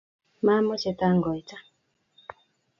Mamoche 0.45 0.91
tangoita. 0.99 1.57